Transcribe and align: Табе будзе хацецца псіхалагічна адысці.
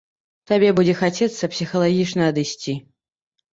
Табе 0.51 0.69
будзе 0.79 0.95
хацецца 1.01 1.51
псіхалагічна 1.53 2.33
адысці. 2.35 2.77